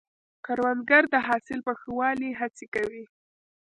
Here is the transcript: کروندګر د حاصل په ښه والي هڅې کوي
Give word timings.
کروندګر 0.45 1.03
د 1.13 1.15
حاصل 1.27 1.59
په 1.67 1.73
ښه 1.79 1.89
والي 1.99 2.29
هڅې 2.39 2.65
کوي 2.75 3.05